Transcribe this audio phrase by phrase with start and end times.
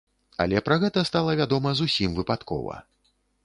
[0.45, 2.73] Але пра гэта стала вядома зусім выпадкова.